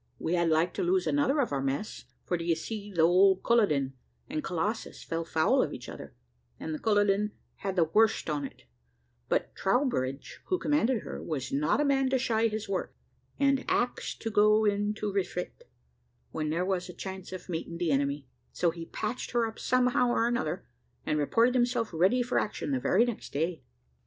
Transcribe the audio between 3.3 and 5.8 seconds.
Culloden and Colossus fell foul of